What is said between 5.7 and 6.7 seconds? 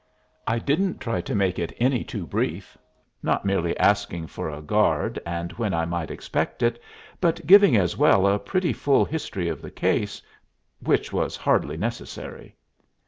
I might expect